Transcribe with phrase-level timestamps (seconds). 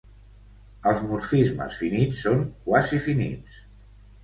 [0.91, 3.63] Els morfismes finits són quasi-finits.